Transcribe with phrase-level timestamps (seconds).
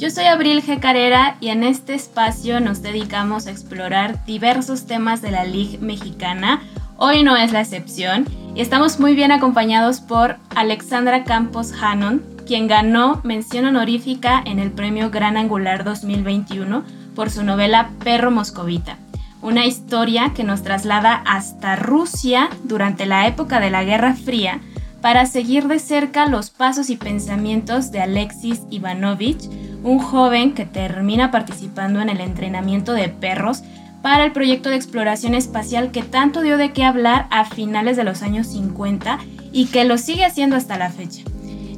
[0.00, 0.80] Yo soy Abril G.
[0.80, 6.62] Carrera y en este espacio nos dedicamos a explorar diversos temas de la Liga Mexicana.
[6.96, 12.66] Hoy no es la excepción y estamos muy bien acompañados por Alexandra Campos Hannon, quien
[12.66, 16.82] ganó mención honorífica en el Premio Gran Angular 2021
[17.14, 18.96] por su novela Perro Moscovita
[19.42, 24.60] una historia que nos traslada hasta Rusia durante la época de la Guerra Fría
[25.00, 29.48] para seguir de cerca los pasos y pensamientos de Alexis Ivanovich,
[29.82, 33.62] un joven que termina participando en el entrenamiento de perros
[34.02, 38.04] para el proyecto de exploración espacial que tanto dio de qué hablar a finales de
[38.04, 39.18] los años 50
[39.52, 41.22] y que lo sigue haciendo hasta la fecha.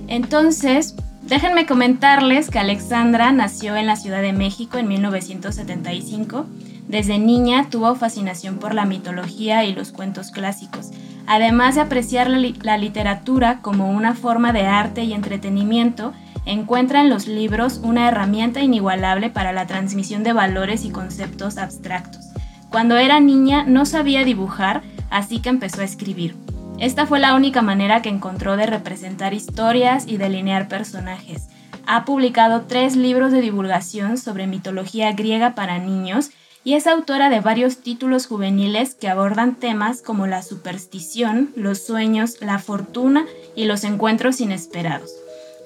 [0.08, 6.46] Entonces, déjenme comentarles que Alexandra nació en la Ciudad de México en 1975
[6.88, 10.90] desde niña tuvo fascinación por la mitología y los cuentos clásicos,
[11.26, 16.12] además de apreciar la, literatura como una forma de arte y entretenimiento,
[16.46, 22.24] encuentra en los libros una herramienta inigualable para la transmisión de valores y conceptos abstractos.
[22.70, 26.34] Cuando era niña no sabía dibujar, así que empezó a escribir.
[26.78, 31.48] Esta fue la única manera que encontró de representar historias y delinear personajes.
[31.86, 36.30] Ha publicado tres libros de divulgación sobre mitología griega para niños
[36.64, 42.40] y es autora de varios títulos juveniles que abordan temas como la superstición, los sueños,
[42.40, 45.21] la fortuna y los encuentros inesperados.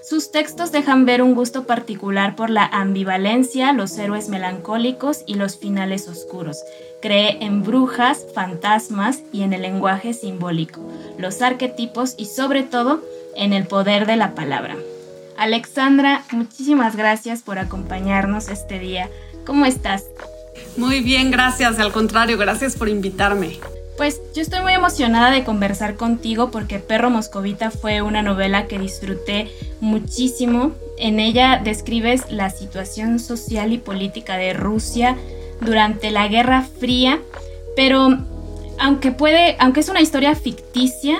[0.08, 5.58] Sus textos dejan ver un gusto particular por la ambivalencia, los héroes melancólicos y los
[5.58, 6.58] finales oscuros.
[7.02, 10.80] Cree en brujas, fantasmas y en el lenguaje simbólico,
[11.18, 13.02] los arquetipos y sobre todo
[13.34, 14.76] en el poder de la palabra.
[15.36, 19.10] Alexandra, muchísimas gracias por acompañarnos este día.
[19.44, 20.04] ¿Cómo estás?
[20.76, 21.80] Muy bien, gracias.
[21.80, 23.58] Al contrario, gracias por invitarme.
[23.96, 28.78] Pues yo estoy muy emocionada de conversar contigo porque Perro Moscovita fue una novela que
[28.78, 30.72] disfruté muchísimo.
[30.98, 35.16] En ella describes la situación social y política de Rusia
[35.62, 37.20] durante la Guerra Fría,
[37.74, 38.18] pero
[38.78, 41.18] aunque puede, aunque es una historia ficticia,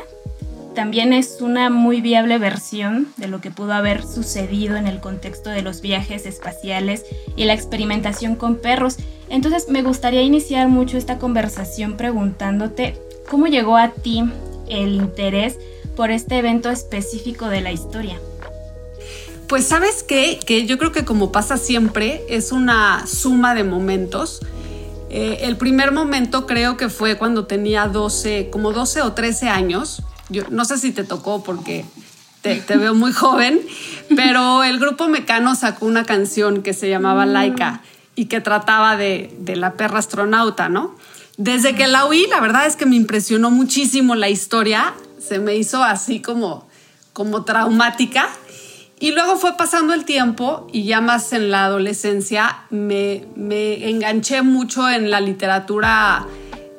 [0.76, 5.48] también es una muy viable versión de lo que pudo haber sucedido en el contexto
[5.48, 8.97] de los viajes espaciales y la experimentación con perros.
[9.31, 12.94] Entonces me gustaría iniciar mucho esta conversación preguntándote
[13.28, 14.22] cómo llegó a ti
[14.69, 15.59] el interés
[15.97, 18.20] por este evento específico de la historia.
[19.48, 24.41] Pues sabes qué, que yo creo que como pasa siempre, es una suma de momentos.
[25.09, 30.03] Eh, el primer momento creo que fue cuando tenía 12, como 12 o 13 años
[30.28, 31.84] yo no sé si te tocó porque
[32.42, 33.60] te, veo muy joven,
[34.14, 37.31] pero el grupo Mecano sacó una canción que se llamaba mm.
[37.31, 37.82] Laika
[38.14, 40.94] y que trataba de, la perra astronauta, ¿no?
[41.36, 45.54] Desde que la oí, la verdad es que me impresionó muchísimo la historia, se me
[45.56, 46.66] hizo así como,
[47.12, 48.28] como traumática.
[48.98, 53.26] Y luego fue pasando el tiempo y ya más en la adolescencia me,
[53.86, 56.25] enganché mucho en la literatura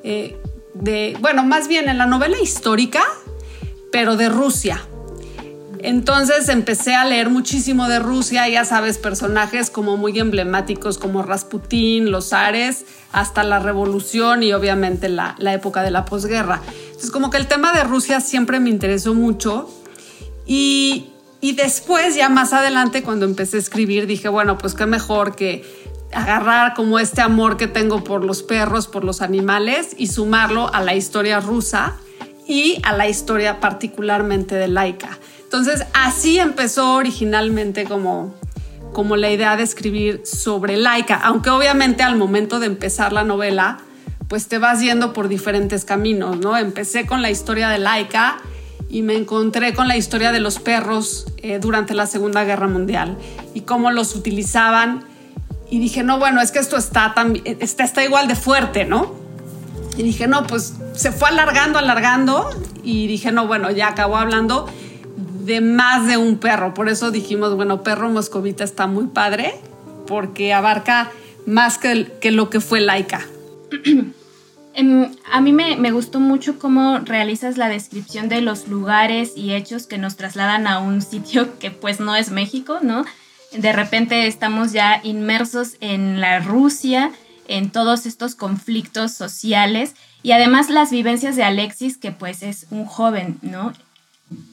[0.03, 0.35] eh,
[0.73, 3.03] de, bueno, más bien en la novela histórica,
[3.91, 4.81] pero de Rusia.
[5.79, 12.11] Entonces empecé a leer muchísimo de Rusia, ya sabes, personajes como muy emblemáticos como Rasputín,
[12.11, 16.61] los Ares, hasta la revolución y obviamente la, época de la posguerra.
[16.87, 19.69] Entonces como que el tema de Rusia siempre me interesó mucho
[20.47, 21.11] y,
[21.41, 25.63] y después ya más adelante cuando empecé a escribir dije, bueno, pues qué mejor que
[26.11, 30.81] agarrar como este amor que tengo por los perros, por los animales y sumarlo a
[30.81, 31.97] la historia rusa
[32.47, 35.17] y a la historia particularmente de Laika.
[35.43, 38.33] Entonces, así empezó originalmente como,
[38.93, 43.79] como la idea de escribir sobre Laika, aunque obviamente al momento de empezar la novela,
[44.27, 46.57] pues te vas yendo por diferentes caminos, ¿no?
[46.57, 48.39] Empecé con la historia de Laika
[48.89, 53.17] y me encontré con la historia de los perros eh, durante la Segunda Guerra Mundial
[53.53, 55.05] y cómo los utilizaban.
[55.69, 57.13] Y dije, no, bueno, es que esto está,
[57.45, 59.15] está, está igual de fuerte, ¿no?
[59.97, 62.49] Y dije, no, pues se fue alargando, alargando.
[62.83, 64.67] Y dije, no, bueno, ya acabó hablando
[65.15, 66.73] de más de un perro.
[66.73, 69.55] Por eso dijimos, bueno, perro moscovita está muy padre,
[70.05, 71.11] porque abarca
[71.45, 73.21] más que, que lo que fue laica.
[74.79, 79.55] Em, a mí me, me, gustó mucho cómo realizas la descripción de los lugares y
[79.55, 83.03] hechos que nos trasladan a un sitio que pues no es México, ¿no?
[83.51, 87.11] de repente estamos ya inmersos en la Rusia,
[87.47, 92.85] en todos estos conflictos sociales y además las vivencias de Alexis, que pues es un
[92.85, 93.73] joven, ¿no?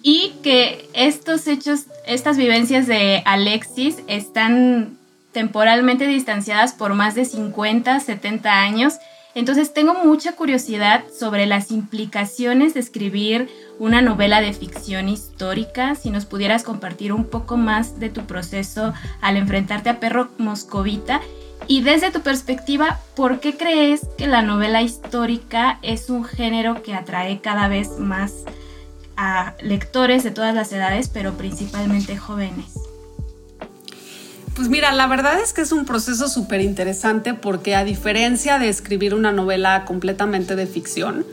[0.02, 4.96] Y que estos hechos, estas vivencias de Alexis están
[5.32, 8.94] temporalmente distanciadas por más de 50, 70 años.
[9.35, 13.49] Entonces tengo mucha curiosidad sobre las implicaciones de escribir
[13.81, 15.96] una novela de ficción histórica.
[15.96, 21.20] Si nos pudieras compartir un poco más de tu proceso al enfrentarte a Perro Moscovita
[21.67, 26.95] y desde tu perspectiva, ¿por qué crees que la novela histórica es un género que
[26.95, 28.33] atrae cada vez más
[29.17, 32.75] a lectores de todas las edades, pero principalmente jóvenes?
[34.55, 38.69] Pues mira, la verdad es que es un proceso súper interesante porque a diferencia de
[38.69, 41.27] escribir una novela completamente de ficción,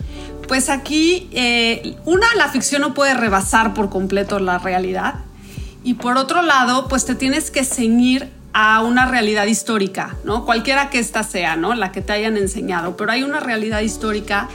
[0.48, 5.16] pues aquí, eh, una, la ficción no puede rebasar por completo la realidad
[5.83, 10.45] y por otro lado, pues te tienes que ceñir a una realidad histórica, ¿no?
[10.45, 11.74] Cualquiera que ésta sea, ¿no?
[11.74, 14.50] La que te hayan enseñado, pero hay una realidad histórica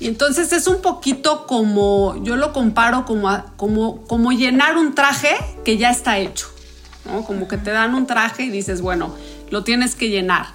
[0.00, 5.34] y entonces es un poquito como, yo lo comparo como, como, como llenar un traje
[5.64, 6.48] que ya está hecho.
[7.26, 9.14] Como que te dan un traje y dices, bueno,
[9.50, 10.46] lo tienes que llenar.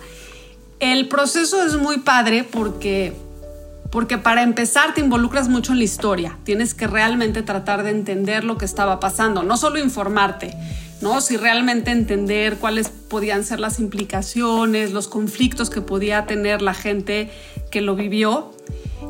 [0.79, 3.15] El proceso es muy padre porque,
[3.91, 6.37] porque para empezar te involucras mucho en la historia.
[6.43, 10.53] Tienes que realmente tratar de entender lo que estaba pasando, no solo informarte,
[11.01, 11.21] ¿no?
[11.21, 17.31] Si realmente entender cuáles podían ser las implicaciones, los conflictos que podía tener la gente
[17.71, 18.51] que lo vivió.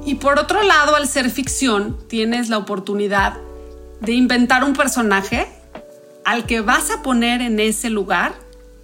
[0.05, 3.37] Y por otro lado, al ser ficción, tienes la oportunidad
[4.01, 5.47] de inventar un personaje
[6.25, 8.33] al que vas a poner en ese lugar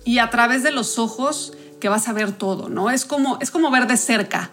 [0.03, 2.89] y a través de los ojos que vas a ver todo, ¿no?
[2.89, 4.51] Es como, es como ver de cerca.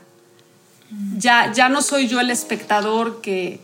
[1.16, 3.60] Ya, ya no soy yo el espectador que,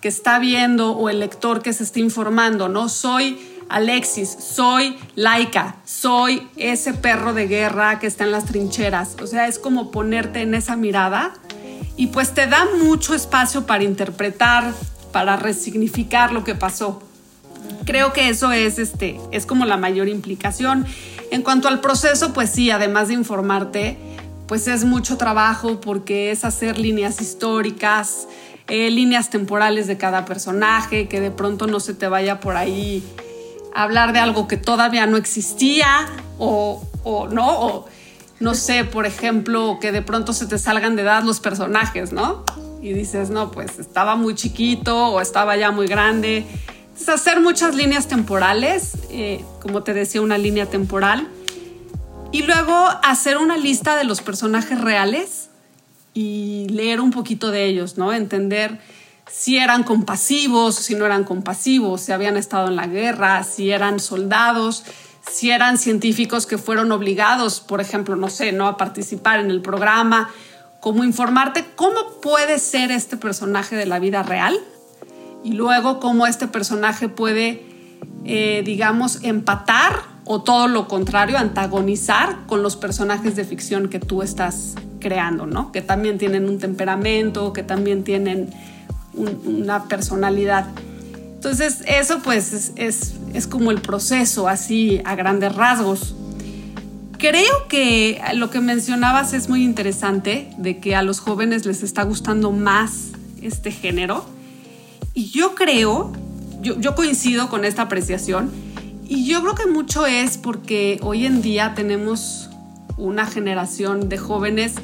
[0.00, 2.88] que está viendo o el lector que se está informando, ¿no?
[2.88, 3.38] Soy
[3.68, 9.16] Alexis, soy Laika, soy ese perro de guerra que está en las trincheras.
[9.22, 11.34] O sea, es como ponerte en esa mirada
[11.96, 14.72] y pues te da mucho espacio para interpretar,
[15.12, 17.02] para resignificar lo que pasó.
[17.84, 20.86] Creo que eso es, este, es como la mayor implicación.
[21.30, 23.96] En cuanto al proceso, pues sí, además de informarte,
[24.46, 28.28] pues es mucho trabajo porque es hacer líneas históricas,
[28.68, 33.02] eh, líneas temporales de cada personaje, que de pronto no se te vaya por ahí
[33.74, 36.06] hablar de algo que todavía no existía
[36.38, 36.82] o,
[37.30, 37.84] no,
[38.40, 42.44] no sé, por ejemplo, que de pronto se te salgan de edad los personajes, ¿no?
[42.82, 46.46] Y dices, no, pues estaba muy chiquito o estaba ya muy grande
[46.96, 51.28] es hacer muchas líneas temporales, eh, como te decía, una línea temporal.
[52.32, 55.50] Y luego hacer una lista de los personajes reales
[56.14, 58.12] y leer un poquito de ellos, ¿no?
[58.12, 58.80] Entender
[59.30, 64.00] si eran compasivos, si no eran compasivos, si habían estado en la guerra, si eran
[64.00, 64.84] soldados,
[65.30, 68.66] si eran científicos que fueron obligados, por ejemplo, no sé, ¿no?
[68.66, 70.30] a participar en el programa,
[70.80, 74.58] como informarte cómo puede ser este personaje de la vida real
[75.42, 77.64] y luego cómo este personaje puede,
[78.24, 84.22] eh, digamos, empatar o todo lo contrario, antagonizar con los personajes de ficción que tú
[84.22, 85.70] estás creando, ¿no?
[85.72, 88.50] Que también tienen un temperamento, que también tienen
[89.16, 90.66] una personalidad.
[91.34, 96.14] Entonces, eso pues es, es como el proceso así a grandes rasgos.
[97.18, 102.02] Creo que lo que mencionabas es muy interesante, de que a los jóvenes les está
[102.02, 104.24] gustando más este género
[105.16, 106.12] y yo creo,
[106.60, 108.50] yo, coincido con esta apreciación,
[109.06, 112.50] y yo creo que mucho es porque hoy en día tenemos
[112.96, 114.74] una generación de jóvenes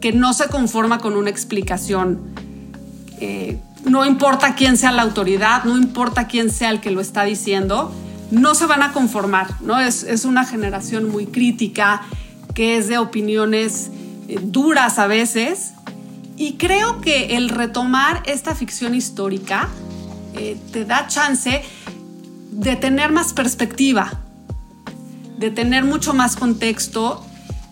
[0.00, 2.20] que no se conforma con una explicación.
[3.26, 7.24] Eh, no importa quién sea la autoridad, no importa quién sea el que lo está
[7.24, 7.90] diciendo,
[8.30, 9.80] no se van a conformar, ¿no?
[9.80, 12.02] Es, es una generación muy crítica,
[12.52, 13.90] que es de opiniones
[14.28, 15.72] eh, duras a veces,
[16.36, 19.70] y creo que el retomar esta ficción histórica
[20.34, 21.62] eh, te da chance
[22.50, 24.20] de tener más perspectiva,
[25.38, 27.24] de tener mucho más contexto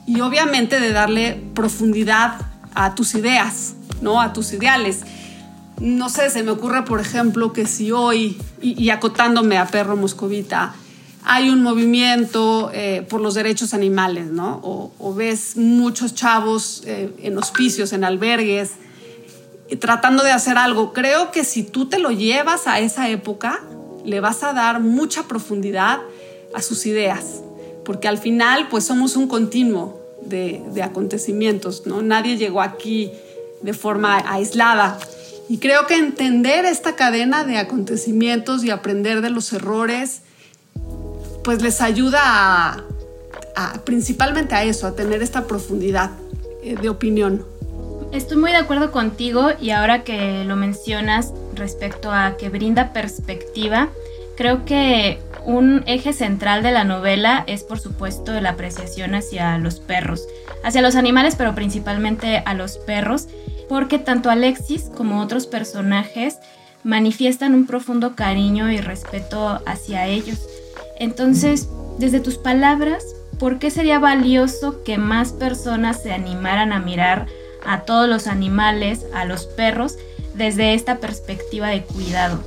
[0.06, 2.40] y obviamente de darle profundidad
[2.74, 4.18] a tus ideas, ¿no?
[4.18, 5.00] A tus ideales.
[5.82, 10.76] No sé, se me ocurre, por ejemplo, que si hoy, y acotándome a Perro Moscovita,
[11.24, 14.60] hay un movimiento eh, por los derechos animales, ¿no?
[14.62, 18.70] O, ves muchos chavos eh, en hospicios, en albergues,
[19.80, 20.92] tratando de hacer algo.
[20.92, 23.60] Creo que si tú te lo llevas a esa época,
[24.04, 25.98] le vas a dar mucha profundidad
[26.54, 27.42] a sus ideas,
[27.84, 32.02] porque al final, pues somos un continuo de acontecimientos, ¿no?
[32.02, 33.10] Nadie llegó aquí
[33.62, 35.00] de forma aislada.
[35.52, 40.22] Y creo que entender esta cadena de acontecimientos y aprender de los errores,
[41.44, 42.82] pues les ayuda
[43.84, 46.12] principalmente a eso, a tener esta profundidad
[46.62, 47.44] eh, de opinión.
[48.12, 53.90] Estoy muy de acuerdo contigo y ahora que lo mencionas respecto a que brinda perspectiva,
[54.38, 59.80] creo que un eje central de la novela es por supuesto la apreciación hacia los
[59.80, 60.26] perros,
[60.64, 63.28] hacia los animales pero principalmente a los perros,
[63.68, 66.38] porque tanto Alexis como otros personajes
[66.84, 70.46] manifiestan un profundo cariño y respeto hacia ellos.
[70.98, 71.68] Entonces,
[71.98, 73.04] desde tus palabras,
[73.38, 77.26] ¿por qué sería valioso que más personas se animaran a mirar
[77.64, 79.96] a todos los animales, a los perros,
[80.34, 82.42] desde esta perspectiva de cuidado?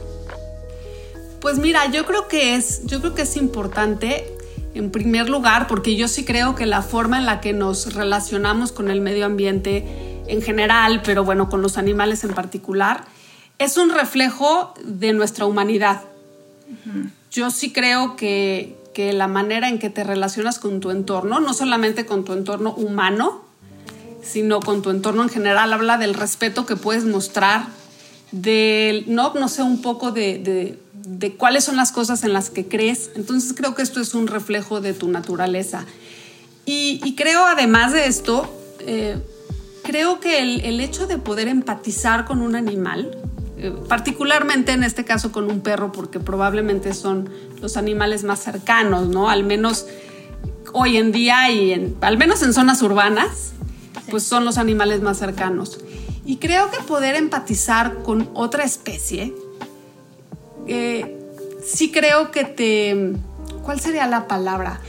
[1.46, 4.26] Pues mira, yo creo que es, yo creo que es importante
[4.74, 8.72] en primer lugar, porque yo sí creo que la forma en la que nos relacionamos
[8.72, 9.86] con el medio ambiente
[10.26, 13.06] en general, pero bueno, con los animales en particular,
[13.60, 16.02] es un reflejo de nuestra humanidad.
[17.30, 21.54] Yo sí creo que, que la manera en que te relacionas con tu entorno, no
[21.54, 23.44] solamente con tu entorno humano,
[24.24, 25.72] sino con tu entorno en general.
[25.74, 27.68] Habla del respeto que puedes mostrar,
[28.32, 30.80] del, no, no sé, un poco de, de,
[31.38, 33.12] cuáles son las cosas en las que crees.
[33.16, 35.86] Entonces creo que esto es un reflejo de tu naturaleza.
[36.66, 39.18] Y, creo además de esto, eh,
[39.84, 43.16] creo que el, hecho de poder empatizar con un animal,
[43.58, 47.30] eh, particularmente en este caso con un perro, porque probablemente son
[47.62, 49.30] los animales más cercanos, ¿no?
[49.30, 49.86] Al menos
[50.74, 53.54] hoy en día y en, al menos en zonas urbanas,
[54.10, 55.78] pues son los animales más cercanos.
[56.26, 59.36] Y creo que poder empatizar con otra especie,
[60.68, 61.18] eh,
[61.64, 63.14] sí creo que te...
[63.64, 64.80] ¿Cuál sería la palabra?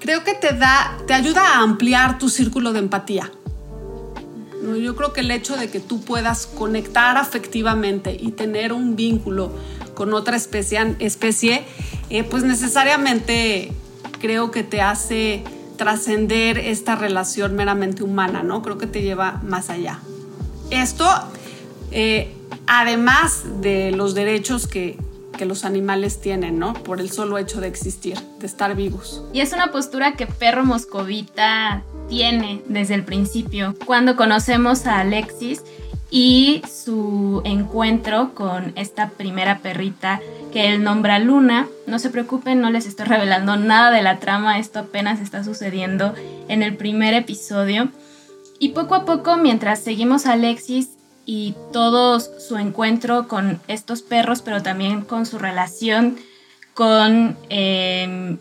[0.00, 3.30] Creo que te da, te ayuda a ampliar tu círculo de empatía.
[4.80, 9.52] Yo creo que el hecho de que tú puedas conectar afectivamente y tener un vínculo
[9.94, 11.64] con otra especie, especie
[12.10, 13.72] eh, pues necesariamente
[14.20, 15.42] creo que te hace
[15.76, 18.62] trascender esta relación meramente humana, ¿no?
[18.62, 19.98] Creo que te lleva más allá.
[20.70, 21.08] Esto,
[21.90, 22.32] eh,
[22.66, 24.96] además de los derechos que,
[25.32, 26.74] que los animales tienen, ¿no?
[26.74, 29.24] Por el solo hecho de existir, de estar vivos.
[29.32, 33.74] Y es una postura que Perro Moscovita tiene desde el principio.
[33.86, 35.62] Cuando conocemos a Alexis,
[36.14, 40.20] y su encuentro con esta primera perrita
[40.52, 41.68] que él nombra Luna.
[41.86, 46.14] No se preocupen, no les estoy revelando nada de la trama, esto apenas está sucediendo
[46.48, 47.88] en el primer episodio.
[48.58, 50.90] Y poco a poco, mientras seguimos a Alexis
[51.24, 56.16] y todo su encuentro con estos perros, pero también con su relación
[56.74, 58.38] con em,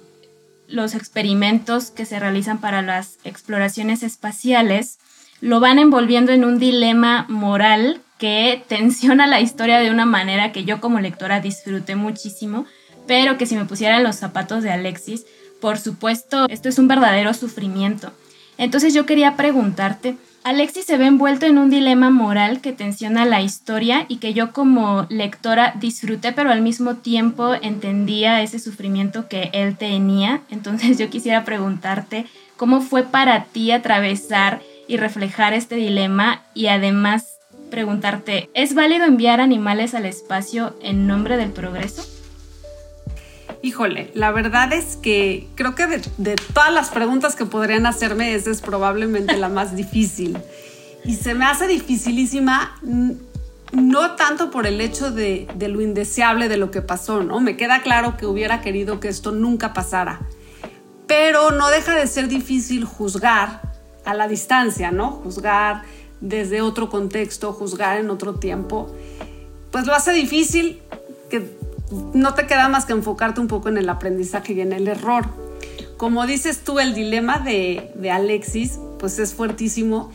[0.68, 5.00] los experimentos que se realizan para las exploraciones espaciales,
[5.42, 10.64] lo van envolviendo en un dilema moral que tensiona la historia de una manera que
[10.64, 12.66] yo como lectora disfruté muchísimo,
[13.08, 15.26] pero que si me pusieran los zapatos de Alexis,
[15.60, 18.12] por supuesto, esto es un verdadero sufrimiento.
[18.58, 23.42] Entonces yo quería preguntarte, Alexis se ve envuelto en un dilema moral que tensiona la
[23.42, 29.52] historia y que yo como lectora disfruté, pero al mismo tiempo entendía ese sufrimiento que
[29.54, 30.42] él tenía.
[30.50, 32.26] Entonces yo quisiera preguntarte,
[32.58, 37.38] ¿cómo fue para ti atravesar y reflejar este dilema y además
[37.70, 42.21] preguntarte, ¿es válido enviar animales al espacio en nombre del progreso?
[43.64, 48.50] Híjole, la verdad es que creo que de, todas las preguntas que podrían hacerme, esa
[48.50, 50.38] es probablemente la más difícil.
[51.06, 52.80] Y se me hace dificilísima
[53.72, 57.40] no tanto por el hecho de, de, lo indeseable de lo que pasó, ¿no?
[57.40, 60.22] Me queda claro que hubiera querido que esto nunca pasara,
[61.08, 63.62] pero no deja de ser difícil juzgar
[64.06, 65.12] a la distancia, ¿no?
[65.12, 65.84] Juzgar
[66.20, 68.94] desde otro contexto, juzgar en otro tiempo,
[69.72, 70.82] pues lo hace difícil
[71.30, 71.61] que
[72.14, 75.26] no te queda más que enfocarte un poco en el aprendizaje y en el error.
[75.98, 80.12] Como dices tú, el dilema de, de Alexis, pues es fuertísimo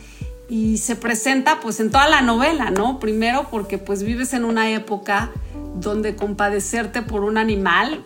[0.49, 2.99] y se presenta pues en toda la novela, ¿no?
[2.99, 5.31] Primero porque pues vives en una época
[5.75, 8.03] donde compadecerte por un animal,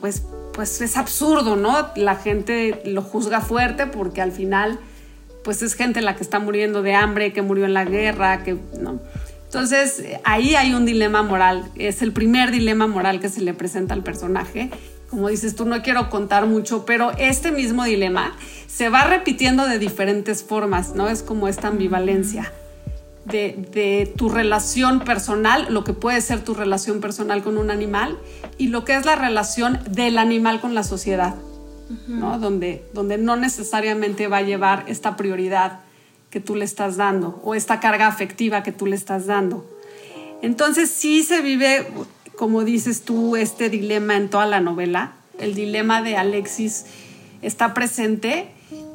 [0.00, 1.88] pues, pues es absurdo, ¿no?
[1.96, 4.78] La gente lo juzga fuerte porque al final
[5.44, 8.56] pues es gente la que está muriendo de hambre, que murió en la guerra, que
[8.80, 8.98] no.
[9.54, 13.94] Entonces, ahí hay un dilema moral, es el primer dilema moral que se le presenta
[13.94, 14.68] al personaje.
[15.08, 19.78] Como dices tú, no quiero contar mucho, pero este mismo dilema se va repitiendo de
[19.78, 21.08] diferentes formas, ¿no?
[21.08, 22.52] Es como esta ambivalencia
[23.26, 28.18] de, de tu relación personal, lo que puede ser tu relación personal con un animal
[28.58, 31.36] y lo que es la relación del animal con la sociedad.
[32.08, 32.40] ¿no?
[32.40, 35.80] Donde, donde no necesariamente va a llevar esta prioridad
[36.34, 39.64] que tú le estás dando o esta carga afectiva que tú le estás dando.
[40.42, 41.86] Entonces sí se vive,
[42.36, 45.12] como dices tú, este dilema en toda la novela.
[45.38, 46.86] el dilema de Alexis
[47.40, 48.48] está presente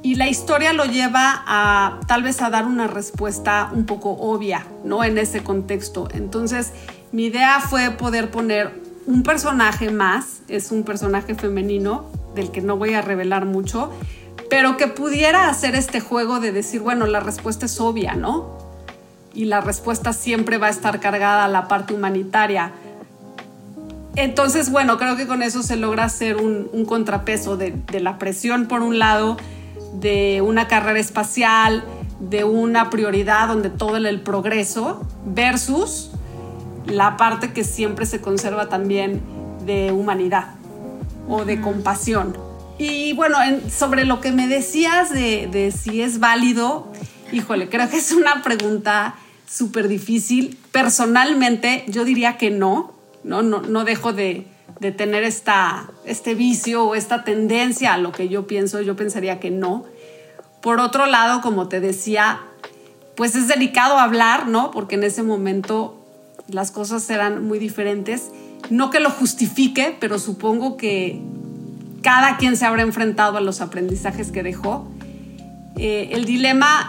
[0.04, 4.68] y la historia lo lleva a tal vez a dar una respuesta un poco obvia,
[4.84, 5.06] ¿no?
[5.06, 6.10] En ese contexto.
[6.14, 6.74] Entonces,
[7.14, 12.04] mi idea fue poder poner un personaje más, es un personaje femenino
[12.36, 13.94] del que no voy a revelar mucho,
[14.50, 18.58] pero que pudiera hacer este juego de decir, bueno, la respuesta es obvia, ¿no?
[19.34, 22.72] Y la respuesta siempre va a estar cargada a la parte humanitaria.
[24.16, 28.66] Entonces, bueno, creo que con eso se logra hacer un, contrapeso de, de la presión
[28.66, 29.38] por un lado,
[29.94, 31.84] de una carrera espacial,
[32.20, 36.10] de una prioridad donde todo el progreso, versus
[36.88, 39.22] la parte que siempre se conserva también
[39.66, 40.56] de humanidad
[41.30, 42.49] o de compasión.
[42.80, 43.38] Y bueno,
[43.70, 46.90] sobre lo que me decías de, si es válido,
[47.34, 50.58] híjole, creo que es una pregunta súper difícil.
[50.72, 52.94] Personalmente, yo diría que no,
[53.26, 54.48] no, no, no dejo de,
[54.80, 59.42] de tener esta, este vicio o esta tendencia a lo que yo pienso, yo pensaría
[59.42, 59.84] que no.
[60.62, 62.40] Por otro lado, como te decía,
[63.18, 64.72] pues es delicado hablar, ¿no?
[64.72, 66.00] Porque en ese momento
[66.48, 68.32] las cosas eran muy diferentes.
[68.70, 71.22] No que lo justifique, pero supongo que
[72.02, 74.88] cada quien se habrá enfrentado a los aprendizajes que dejó.
[75.78, 76.88] Eh, el dilema,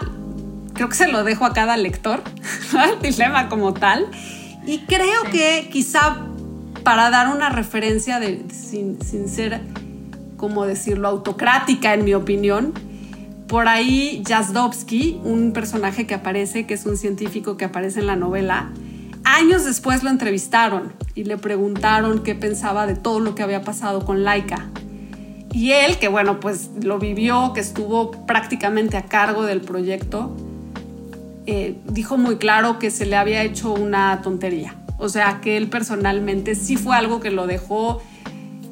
[0.73, 2.21] creo que se lo dejo a cada lector,
[2.93, 4.07] el dilema como tal.
[4.65, 6.17] Y creo que quizá
[6.83, 9.61] para dar una referencia de, sin, sin ser,
[10.37, 12.73] como decirlo, autocrática en mi opinión,
[13.47, 18.15] por ahí Jazdowski, un personaje que aparece, que es un científico que aparece en la
[18.15, 18.69] novela,
[19.23, 24.03] Años después lo entrevistaron y le preguntaron qué pensaba de todo lo que había pasado
[24.03, 24.67] con Laika.
[25.53, 30.35] Y él, que bueno, pues lo vivió, que estuvo prácticamente a cargo del proyecto,
[31.45, 34.75] eh, dijo muy claro que se le había hecho una tontería.
[34.97, 38.01] O sea, que él personalmente sí fue algo que lo dejó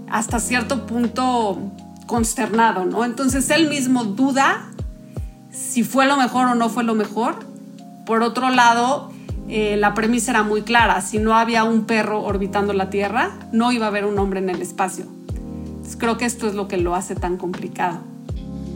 [0.10, 1.60] hasta cierto punto
[2.06, 3.04] consternado, ¿no?
[3.04, 4.70] Entonces él mismo duda
[5.52, 7.36] si fue lo mejor o no fue lo mejor.
[8.06, 9.12] Por otro lado,
[9.48, 11.02] eh, la premisa era muy clara.
[11.02, 14.50] Si no había un perro orbitando la Tierra, no iba a haber un hombre en
[14.50, 15.19] el espacio.
[15.98, 18.02] Creo que esto es lo que lo hace tan complicado.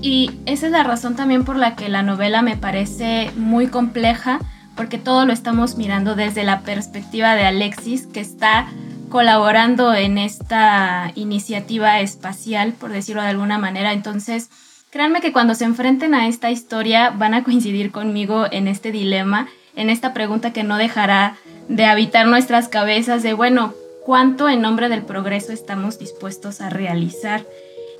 [0.01, 4.39] Y esa es la razón también por la que la novela me parece muy compleja,
[4.75, 8.67] porque todo lo estamos mirando desde la perspectiva de Alexis, que está
[9.09, 13.93] colaborando en esta iniciativa espacial, por decirlo de alguna manera.
[13.93, 14.49] Entonces,
[14.89, 19.47] créanme que cuando se enfrenten a esta historia van a coincidir conmigo en este dilema
[19.75, 21.35] en esta pregunta que no dejará
[21.67, 23.73] de habitar nuestras cabezas de, bueno,
[24.05, 27.45] ¿cuánto en nombre del progreso estamos dispuestos a realizar?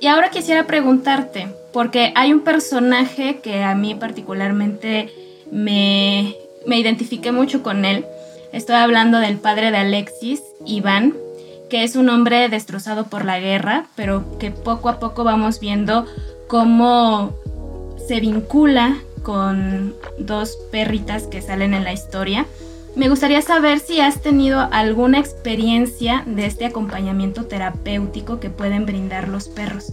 [0.00, 5.10] Y ahora quisiera preguntarte, porque hay un personaje que a mí particularmente
[5.50, 6.34] me,
[6.66, 8.04] me mucho con él.
[8.52, 11.14] Estoy hablando del padre de Alexis, Iván,
[11.70, 16.06] que es un hombre destrozado por la guerra, pero que poco a poco vamos viendo
[16.46, 17.34] cómo
[18.06, 22.46] se vincula con dos perritas que salen en la historia.
[22.96, 29.28] Me gustaría saber si has tenido alguna experiencia de este acompañamiento terapéutico que pueden brindar
[29.28, 29.92] los perros.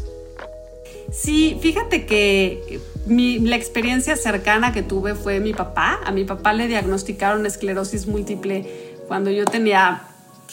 [1.11, 5.99] Sí, fíjate que la experiencia cercana que tuve fue mi papá.
[6.05, 10.03] A mi papá le diagnosticaron esclerosis múltiple cuando yo tenía,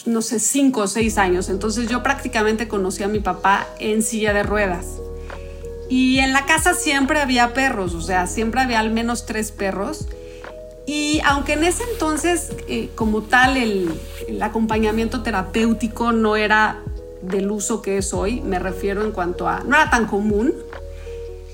[0.05, 1.49] no sé, cinco o seis años.
[1.49, 4.87] Entonces yo prácticamente conocí a mi papá en silla de ruedas.
[5.87, 10.07] Y en la casa siempre había perros, o sea, siempre había al menos tres perros.
[10.91, 13.91] Y aunque en ese entonces, eh, como tal, el,
[14.41, 16.81] acompañamiento terapéutico no era
[17.21, 20.51] del uso que es hoy, me refiero en cuanto a, no era tan común,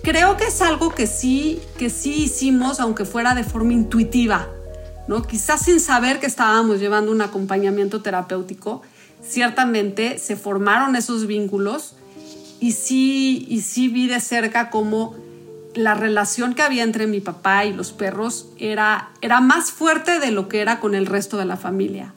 [0.03, 4.47] creo que es algo que sí, que sí hicimos, aunque fuera de forma intuitiva,
[5.09, 5.21] ¿no?
[5.23, 8.83] Quizás sin saber que estábamos llevando un acompañamiento terapéutico,
[9.21, 11.95] ciertamente se formaron esos vínculos
[12.61, 15.24] y sí, y sí vi de cerca cómo
[15.75, 20.31] la relación que había entre mi papá y los perros era, era más fuerte de
[20.31, 22.13] lo que era con el resto de la familia.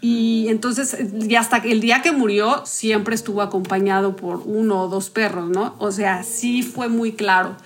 [0.00, 0.96] Y entonces,
[1.28, 5.74] y hasta el día que murió, siempre estuvo acompañado por uno o dos perros, ¿no?
[5.78, 7.56] O sea, sí fue muy claro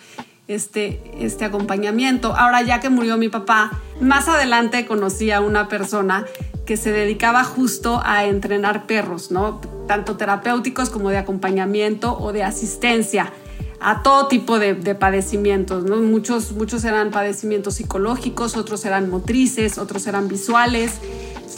[0.48, 2.34] este, este acompañamiento.
[2.34, 6.26] Ahora, ya que murió mi papá, más adelante conocí a una persona
[6.64, 9.60] que se dedicaba justo a entrenar perros, ¿no?
[9.86, 13.32] Tanto terapéuticos como de acompañamiento o de asistencia
[13.80, 15.96] a todo tipo de, padecimientos, ¿no?
[15.96, 20.92] Muchos, muchos eran padecimientos psicológicos, otros eran motrices, otros eran visuales.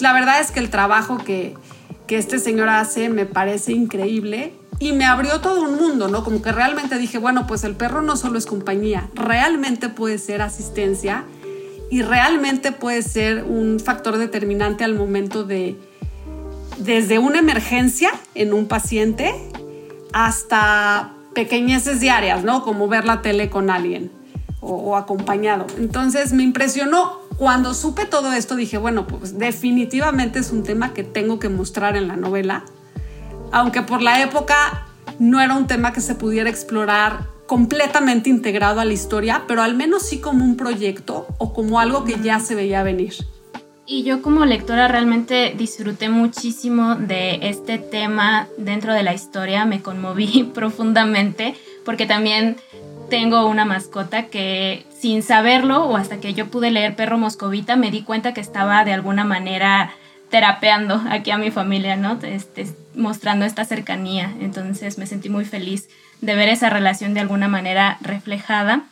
[0.01, 1.55] La verdad es que el trabajo que,
[2.07, 6.25] que este señor hace me parece increíble y me abrió todo un mundo, ¿no?
[6.25, 10.43] Como que realmente dije, bueno, pues el perro no solo es compañía, realmente puede ser
[10.43, 11.25] asistencia
[11.91, 15.77] y realmente puede ser un factor determinante al momento de,
[16.79, 19.35] desde una emergencia en un paciente
[20.13, 22.63] hasta pequeñeces diarias, ¿no?
[22.63, 24.11] Como ver la tele con alguien
[24.61, 25.67] o, acompañado.
[25.79, 27.21] Entonces me impresionó.
[27.37, 31.97] Cuando supe todo esto dije, bueno, pues definitivamente es un tema que tengo que mostrar
[31.97, 32.65] en la novela.
[33.53, 34.87] Aunque por la época
[35.21, 39.75] no era un tema que se pudiera explorar completamente integrado a la historia, pero al
[39.75, 43.15] menos sí como un proyecto o como algo que ya se veía venir.
[43.91, 49.81] Y yo como lectora realmente disfruté muchísimo de este tema dentro de la historia, me
[49.81, 51.55] conmoví profundamente
[51.87, 52.59] porque también
[53.09, 57.91] tengo una mascota que sin saberlo o hasta que yo pude leer Perro Moscovita me
[57.91, 59.91] di cuenta que estaba de alguna manera
[60.29, 62.19] terapeando aquí a mi familia, ¿no?
[62.23, 64.35] Este, mostrando esta cercanía.
[64.41, 65.89] Entonces me sentí muy feliz
[66.21, 68.83] de ver esa relación de alguna manera reflejada.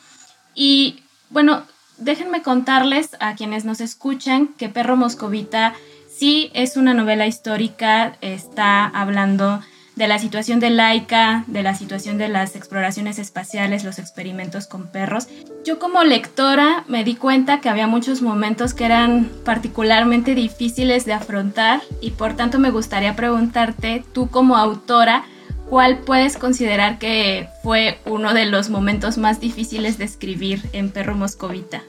[0.54, 1.64] Y bueno,
[1.98, 5.74] déjenme contarles a quienes nos escuchan que Perro Moscovita
[6.08, 9.60] sí es una novela histórica, está hablando
[9.96, 14.88] de la situación de Laika, de la situación de las exploraciones espaciales, los experimentos con
[14.88, 15.26] perros.
[15.64, 21.14] Yo como lectora me di cuenta que había muchos momentos que eran particularmente difíciles de
[21.14, 25.24] afrontar y por tanto me gustaría preguntarte, tú como autora,
[25.68, 31.14] ¿cuál puedes considerar que fue uno de los momentos más difíciles de escribir en Perro
[31.14, 31.82] Moscovita?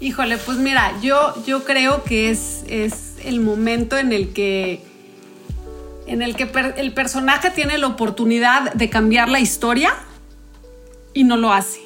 [0.00, 4.82] Híjole, pues mira, yo, yo creo que es, es el momento en el que,
[6.06, 9.94] en el, que el personaje tiene la oportunidad de cambiar la historia
[11.14, 11.80] y no lo hace.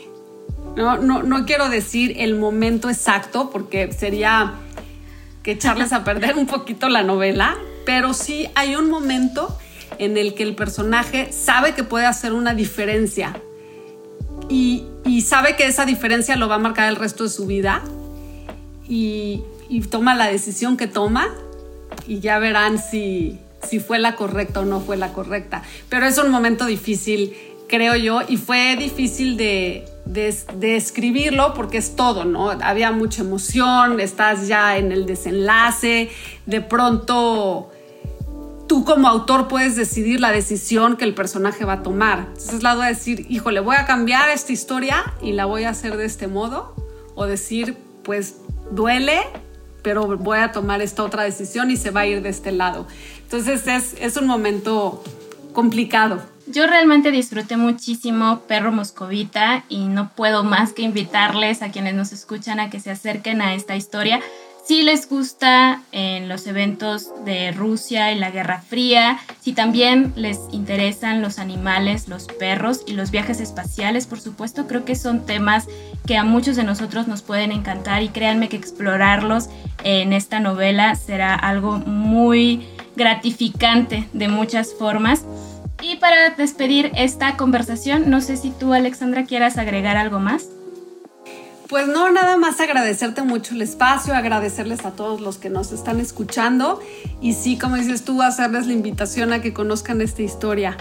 [0.74, 4.54] No, no, no quiero decir el momento exacto porque sería
[5.42, 9.56] que echarles a perder un poquito la novela, pero sí hay un momento
[9.98, 13.40] en el que el personaje sabe que puede hacer una diferencia
[14.48, 14.85] y,
[15.24, 17.83] sabe que esa diferencia lo va a marcar el resto de su vida
[18.88, 19.42] y,
[19.90, 21.29] toma la decisión que toma
[22.07, 25.62] y ya verán si, si fue la correcta o no fue la correcta.
[25.88, 27.35] Pero es un momento difícil,
[27.68, 32.51] creo yo, y fue difícil de, de, escribirlo porque es todo, ¿no?
[32.51, 36.11] Había mucha emoción, estás ya en el desenlace,
[36.46, 37.70] de pronto
[38.68, 42.26] tú como autor puedes decidir la decisión que el personaje va a tomar.
[42.28, 45.96] Entonces, lado de decir, híjole, voy a cambiar esta historia y la voy a hacer
[45.96, 46.74] de este modo,
[47.14, 48.37] o decir, pues
[48.70, 49.20] duele,
[49.83, 52.87] pero voy a tomar esta otra decisión y se va a ir de este lado.
[53.22, 55.02] Entonces, es, es un momento
[55.52, 56.22] complicado.
[56.46, 62.12] Yo realmente disfruté muchísimo Perro Moscovita y no puedo más que invitarles a quienes nos
[62.12, 64.20] escuchan a que se acerquen a esta historia
[64.68, 70.40] si les gusta en los eventos de Rusia y la Guerra Fría, si también les
[70.52, 75.68] interesan los animales, los perros y los viajes espaciales, por supuesto, creo que son temas
[76.07, 79.48] que a muchos de nosotros nos pueden encantar y créanme que explorarlos
[79.85, 85.24] en esta novela será algo muy gratificante de muchas formas.
[85.81, 90.57] Y para despedir esta conversación, no sé si tú, Alexandra, quieras agregar algo más.
[91.68, 96.00] Pues no, nada más agradecerte mucho el espacio, agradecerles a todos los que nos están
[96.00, 96.81] escuchando
[97.20, 100.78] y sí, como dices tú, hacerles la invitación a que conozcan esta historia.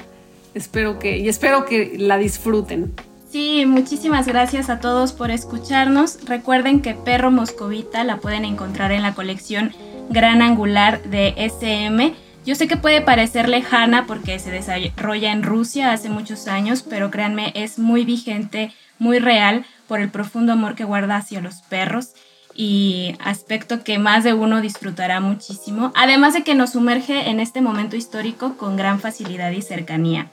[0.53, 2.93] Espero que y espero que la disfruten.
[3.29, 6.19] Sí, muchísimas gracias a todos por escucharnos.
[6.23, 9.73] Recuerden que Perro Moscovita la pueden encontrar en la colección
[10.09, 12.15] Gran Angular de SM.
[12.45, 17.11] Yo sé que puede parecer lejana porque se desarrolla en Rusia hace muchos años, pero
[17.11, 22.13] créanme, es muy vigente, muy real por el profundo amor que guarda hacia los perros
[22.53, 27.61] y aspecto que más de uno disfrutará muchísimo, además de que nos sumerge en este
[27.61, 30.31] momento histórico con gran facilidad y cercanía.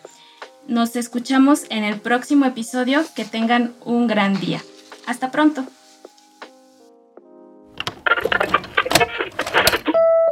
[0.67, 4.63] Nos escuchamos en el próximo episodio, que tengan un gran día.
[5.07, 5.65] Hasta pronto.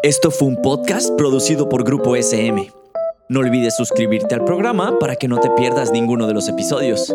[0.03, 2.73] Esto fue un podcast producido por Grupo SM.
[3.29, 7.15] No olvides suscribirte al programa para que no te pierdas ninguno de los episodios.